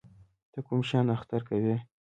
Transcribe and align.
ته 0.51 0.59
کوم 0.67 0.79
شیان 0.89 1.07
اختر 1.17 1.41
کوې؟ 1.47 1.75